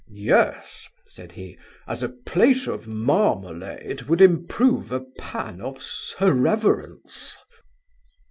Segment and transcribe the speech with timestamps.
[0.09, 7.37] 'Yes (said he) as a plate of marmalade would improve a pan of sirreverence.